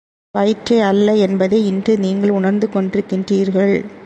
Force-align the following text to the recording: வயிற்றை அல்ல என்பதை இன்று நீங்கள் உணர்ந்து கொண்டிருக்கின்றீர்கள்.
வயிற்றை 0.35 0.79
அல்ல 0.79 1.15
என்பதை 1.15 1.65
இன்று 1.65 1.97
நீங்கள் 1.97 2.29
உணர்ந்து 2.29 2.69
கொண்டிருக்கின்றீர்கள். 2.73 3.75